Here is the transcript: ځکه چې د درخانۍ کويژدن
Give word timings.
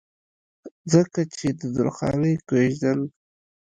ځکه 0.91 1.21
چې 1.37 1.47
د 1.59 1.61
درخانۍ 1.77 2.35
کويژدن 2.47 2.99